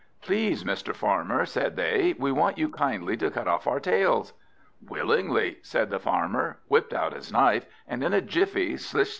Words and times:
"Please, 0.23 0.63
Mr. 0.63 0.95
Farmer," 0.95 1.45
said 1.45 1.75
they, 1.75 2.15
"we 2.17 2.31
want 2.31 2.57
you 2.57 2.69
kindly 2.69 3.15
to 3.17 3.29
cut 3.29 3.47
off 3.47 3.67
our 3.67 3.79
tails." 3.79 4.33
"Willingly," 4.87 5.59
said 5.61 5.91
the 5.91 5.99
Farmer; 5.99 6.57
whipt 6.67 6.91
out 6.91 7.13
his 7.13 7.31
knife, 7.31 7.67
and 7.87 8.03
in 8.03 8.11
a 8.11 8.19
jiffy 8.19 8.77
slish! 8.77 9.09